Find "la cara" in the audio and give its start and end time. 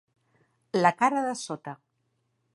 0.85-1.23